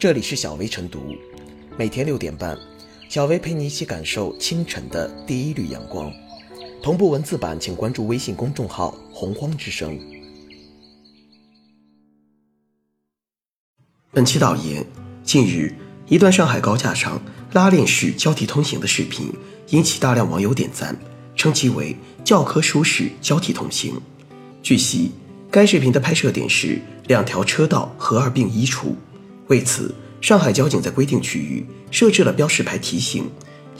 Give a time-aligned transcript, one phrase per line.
[0.00, 1.14] 这里是小薇晨读，
[1.76, 2.56] 每天六点半，
[3.10, 6.10] 小薇陪你一起感受清晨的第一缕阳光。
[6.82, 10.00] 同步文字版，请关注微信公众号“洪荒之声”。
[14.10, 14.86] 本期导言：
[15.22, 15.74] 近日，
[16.08, 17.20] 一段上海高架上
[17.52, 19.30] 拉链式交替通行的视频
[19.68, 20.96] 引起大量网友点赞，
[21.36, 21.94] 称其为
[22.24, 24.00] “教科书式交替通行”。
[24.64, 25.10] 据悉，
[25.50, 28.96] 该视频的拍摄点是两条车道合二并一处。
[29.50, 33.28] 为此，上海交警在规定区域设置了标识牌提醒，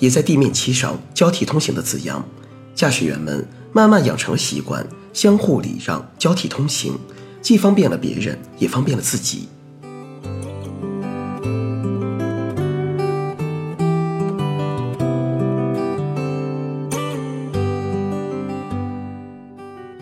[0.01, 2.29] 也在地面漆上“交替通行”的字样。
[2.75, 6.99] 驾驶员们慢慢养成了习惯，相互礼让、交替通行，
[7.41, 9.49] 既方便了别人，也方便了自己。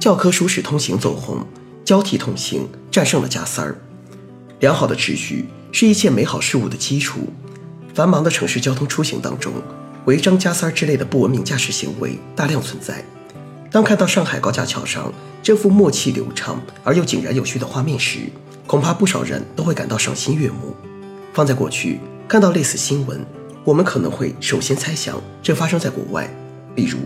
[0.01, 1.47] 教科书式通行走红，
[1.85, 3.77] 交替通行战胜了加塞儿。
[4.61, 7.21] 良好的秩序是一切美好事物的基础。
[7.95, 9.53] 繁忙的城市交通出行当中，
[10.05, 13.05] 违章加塞儿之类的不文明驾驶行为大量存在。
[13.71, 18.21] 当看到上海高架桥上这幅默契流畅而又井然有序的画面时，
[18.67, 20.75] 恐怕不少人都会感到赏心悦目。
[21.33, 23.25] 放在过去，看到类似新闻，
[23.65, 26.29] 我们可能会首先猜想这发生在国外，
[26.75, 26.99] 比如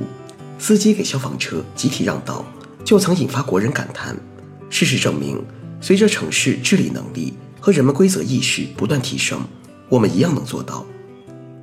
[0.58, 2.44] 司机给消防车集体让道，
[2.84, 4.16] 就曾引发国人感叹。
[4.70, 5.42] 事实证明。
[5.84, 9.40] 随着城市治理能力和人们规则意识不断提升，
[9.88, 10.84] 我们一样能做到。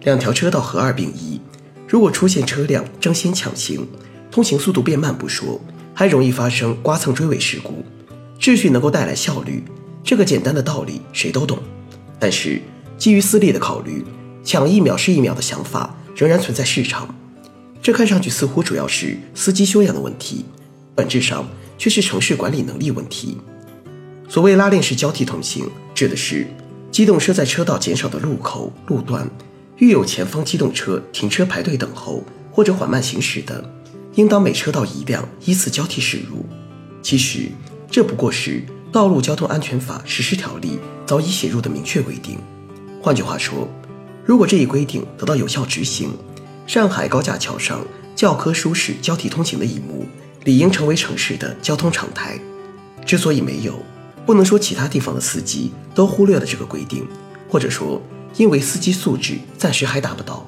[0.04, 1.42] 两条车道合二并一，
[1.86, 3.86] 如果出现车辆争先抢行，
[4.32, 5.60] 通行速度变慢不说，
[5.94, 7.84] 还容易发生刮蹭追尾事故。
[8.40, 9.62] 秩序能够带来效率，
[10.02, 11.60] 这个简单的道理谁都懂。
[12.18, 12.62] 但是
[12.98, 14.06] 基于私利的考虑，
[14.42, 17.14] 抢一秒是一秒的想法仍然存在市场。
[17.82, 20.46] 这看上去似乎主要是司机修养的问题，
[20.96, 21.46] 本质上
[21.78, 23.38] 却是城市管理能力问题。
[24.30, 25.68] 所谓拉链式交替通行，
[26.00, 26.48] 指的是
[26.90, 29.30] 机动车在车道减少的路口路段，
[29.80, 33.62] 遇有前方机动车停车排队等候或者缓慢行驶的，
[34.16, 36.46] 应当每车道一辆依次交替驶入。
[37.02, 37.50] 其实，
[37.92, 38.52] 这不过是
[38.94, 40.70] 《道路交通安全法实施条例》
[41.06, 42.38] 早已写入的明确规定。
[43.02, 43.68] 换句话说，
[44.24, 46.12] 如果这一规定得到有效执行，
[46.66, 47.86] 上海高架桥上
[48.16, 50.06] 教科书式交替通行的一幕，
[50.46, 52.40] 理应成为城市的交通常态。
[53.06, 53.84] 之所以没有，
[54.26, 57.08] 不能说其他地方的司机都忽略了这个规定，
[57.50, 58.02] 或者说
[58.36, 60.48] 因为司机素质暂时还达不到，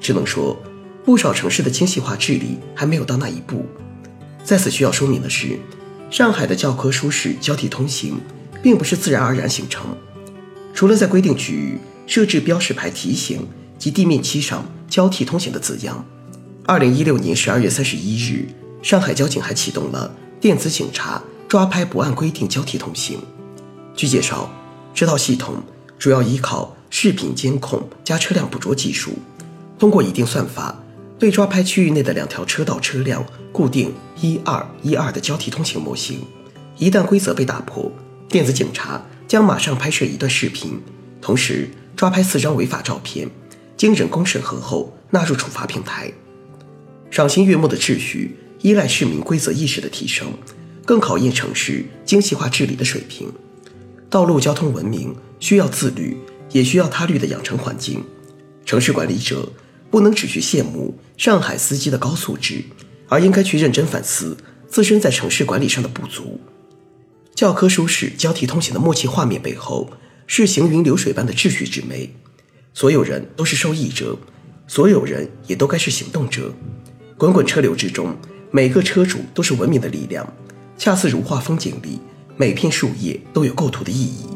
[0.00, 0.56] 只能说
[1.04, 3.66] 不少城市的精细化治理还没有到那一步。
[4.44, 5.58] 在此需要说明的是，
[6.10, 8.20] 上海的教科书式交替通行
[8.62, 9.96] 并不是自然而然形成，
[10.72, 13.46] 除了在规定区域设置标识牌提醒
[13.76, 16.04] 及地面漆上交替通行的字样。
[16.64, 18.46] 二零一六年十二月三十一日，
[18.82, 21.20] 上海交警还启动了电子警察。
[21.48, 23.18] 抓拍不按规定交替通行。
[23.94, 24.50] 据介绍，
[24.92, 25.62] 这套系统
[25.98, 29.12] 主要依靠视频监控加车辆捕捉技术，
[29.78, 30.82] 通过一定算法，
[31.18, 36.20] 对抓拍区域内的两条车道车辆固定一二一二的交替通行模型。
[36.78, 37.90] 一旦规则被打破，
[38.28, 40.80] 电子警察将马上拍摄一段视频，
[41.22, 43.30] 同时抓拍四张违法照片，
[43.76, 46.12] 经人工审核后纳入处罚平台。
[47.10, 50.28] 赏心悦目的秩序依赖市民规则意识的提升。
[50.86, 53.30] 更考验城市精细化治理的水平。
[54.08, 56.16] 道路交通文明需要自律，
[56.52, 58.02] 也需要他律的养成环境。
[58.64, 59.52] 城市管理者
[59.90, 62.62] 不能只去羡慕上海司机的高素质，
[63.08, 64.36] 而应该去认真反思
[64.68, 66.40] 自身在城市管理上的不足。
[67.34, 69.90] 教科书式交替通行的默契画面背后，
[70.26, 72.14] 是行云流水般的秩序之美。
[72.72, 74.16] 所有人都是受益者，
[74.68, 76.52] 所有人也都该是行动者。
[77.18, 78.16] 滚滚车流之中，
[78.50, 80.32] 每个车主都是文明的力量。
[80.78, 82.00] 恰似如画风景里，
[82.36, 84.26] 每片树叶都有构图的意义。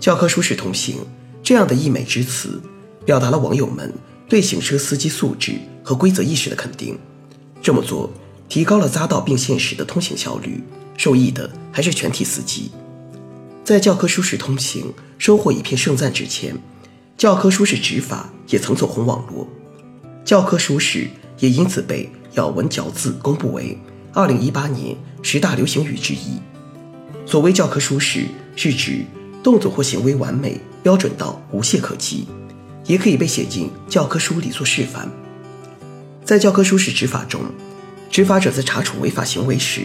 [0.00, 0.98] 教科书式通行
[1.42, 2.62] 这样的溢美之词，
[3.06, 3.92] 表达了网友们
[4.28, 6.98] 对行车司机素质和规则意识的肯定。
[7.62, 8.12] 这么做
[8.48, 10.62] 提高了匝道并线时的通行效率，
[10.96, 12.70] 受益的还是全体司机。
[13.64, 16.54] 在教科书式通行收获一片盛赞之前，
[17.16, 19.48] 教科书式执法也曾走红网络，
[20.22, 21.08] 教科书式
[21.38, 23.78] 也因此被咬文嚼字公布为
[24.12, 26.38] 2018年十大流行语之一。
[27.24, 29.02] 所谓教科书式，是指
[29.42, 32.26] 动作或行为完美标准到无懈可击，
[32.84, 35.10] 也可以被写进教科书里做示范。
[36.22, 37.40] 在教科书式执法中，
[38.10, 39.84] 执法者在查处违法行为时，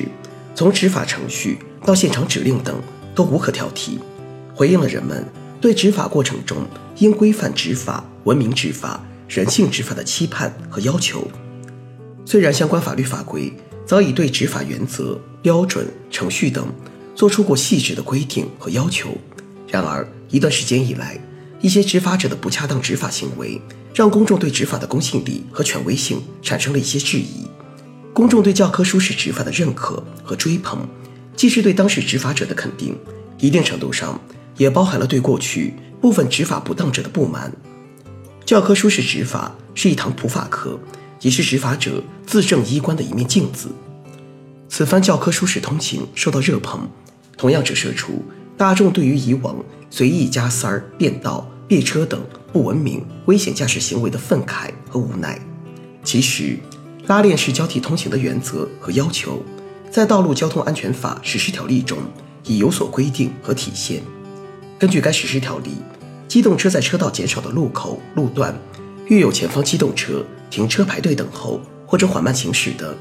[0.53, 2.75] 从执法程序到现场指令等。
[3.15, 3.97] 都无可挑剔，
[4.53, 5.25] 回应了人们
[5.59, 6.65] 对执法过程中
[6.97, 11.27] 应规范执法、文明执法、人性执法的期盼和要求，
[12.25, 13.53] 虽然相关法律法规
[13.85, 16.67] 早已对执法原则、标准、程序等
[17.15, 19.09] 做出过细致的规定和要求，
[19.67, 21.19] 然而一段时间以来，
[21.61, 23.61] 一些执法者的不恰当执法行为，
[23.93, 27.47] 让公众对执法的公信力和权威性产生了一些质疑。
[28.13, 30.87] 公众对教科书式执法的认可和追捧，
[31.39, 32.93] 既是对当时执法者的肯定，
[33.37, 34.19] 一定程度上
[34.57, 37.49] 也包含了对过去部分执法不当者的不满。
[38.45, 40.77] 教科书式执法是一堂普法课，
[41.21, 43.69] 也是执法者自正衣冠的一面镜子。
[44.67, 46.81] 此番教科书式通行受到热捧，
[47.37, 48.21] 同样折射出
[48.57, 49.55] 大众对于以往
[49.89, 52.21] 随意加塞儿、变道、别车等
[52.51, 55.39] 不文明、危险驾驶行为的愤慨和无奈。
[56.03, 56.59] 其实，
[57.07, 59.41] 拉链式交替通行的原则和要求，
[59.91, 61.97] 在《道路交通安全法实施条例》中
[62.45, 64.03] 已有所规定和体现。
[64.77, 65.71] 根据该实施条例，
[66.27, 68.55] 机动车在车道减少的路口、路段，
[69.07, 72.95] 遇有前方机动车停车排队等候或者缓慢行驶的，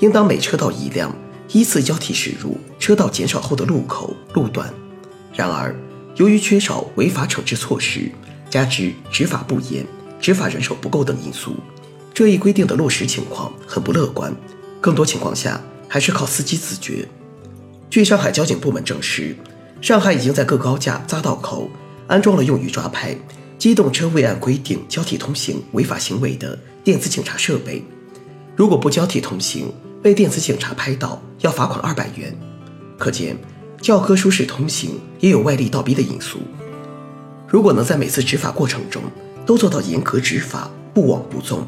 [0.00, 1.14] 应当每车道一辆，
[1.52, 4.72] 依次交替驶入车道减少后的路口、路段。
[5.32, 5.74] 然而，
[6.16, 8.10] 由于缺少违法惩治措施，
[8.50, 9.86] 加之执法不严、
[10.20, 11.54] 执法人手不够等因素，
[12.12, 14.34] 这一规定的落实情况很不乐观。
[14.80, 17.06] 更多情况下还是靠司机自觉。
[17.90, 19.36] 据上海交警部门证实，
[19.80, 21.70] 上海已经在各高架匝道口
[22.06, 23.16] 安装了用于抓拍
[23.58, 27.84] 机动车未按规定交替通行违法行为的电子警察设备。
[28.56, 29.72] 如果不交替通行，
[30.02, 32.36] 被电子警察拍到，要罚款二百元。
[32.98, 33.36] 可见。
[33.82, 36.38] 教科书式通行也有外力倒逼的因素。
[37.46, 39.02] 如果能在每次执法过程中
[39.44, 41.66] 都做到严格执法、不枉不纵，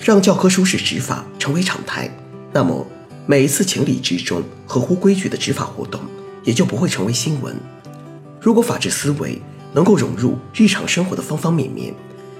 [0.00, 2.12] 让教科书式执法成为常态，
[2.52, 2.84] 那么
[3.26, 6.00] 每一次情理之中、合乎规矩的执法活动
[6.44, 7.56] 也就不会成为新闻。
[8.40, 9.40] 如果法治思维
[9.72, 11.94] 能够融入日常生活的方方面面，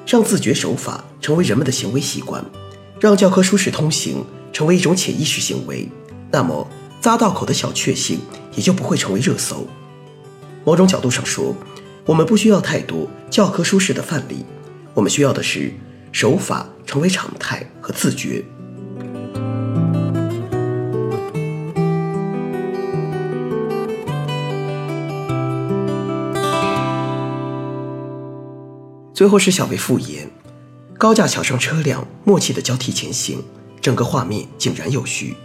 [0.06, 2.44] 让自觉守法成为人们的行为习惯，
[3.00, 5.88] 让教科书式通行成为一种潜意识行为，
[6.30, 6.68] 那么。
[7.02, 8.20] 匝道口的小确幸
[8.54, 9.66] 也就不会成为热搜。
[10.64, 11.52] 某种角度上说，
[12.06, 14.46] 我们不需要太多教科书式的范例，
[14.94, 15.72] 我们需要的是
[16.12, 18.44] 守法成为常态和自觉。
[29.22, 30.28] 最后是小薇复言：
[30.98, 33.40] 高架桥上车辆默契的交替前行，
[33.80, 35.36] 整个画面井然有序。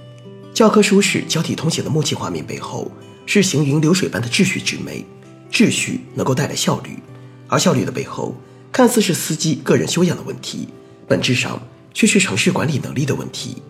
[0.52, 2.90] 教科书式交替通行的默契画面背后，
[3.28, 5.06] 是行云流水般的秩序之美。
[5.52, 6.98] 秩序能够带来效率，
[7.48, 8.36] 而效率的背后，
[8.72, 10.70] 看似是司机个人修养的问题，
[11.08, 11.62] 本质上
[11.94, 13.62] 却是城市管理能力的问题。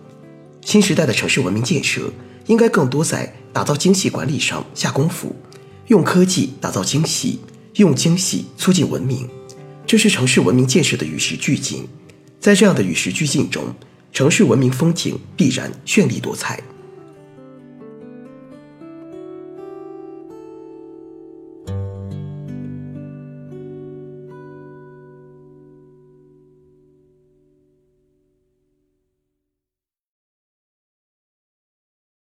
[0.64, 2.10] 新时代的城市文明建设，
[2.46, 5.36] 应该更多在打造精细管理上下功夫，
[5.88, 7.40] 用科技打造精细，
[7.74, 9.28] 用精细促进文明。
[9.88, 11.88] 这是城市文明建设的与时俱进。
[12.38, 13.74] 在这样的与时俱进中，
[14.12, 16.62] 城市文明风景必然绚丽多彩。